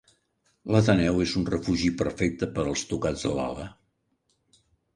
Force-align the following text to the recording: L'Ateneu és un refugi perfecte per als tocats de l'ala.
L'Ateneu 0.75 1.19
és 1.25 1.33
un 1.41 1.45
refugi 1.51 1.91
perfecte 2.01 2.49
per 2.57 2.65
als 2.65 2.85
tocats 2.93 3.27
de 3.29 3.37
l'ala. 3.37 3.69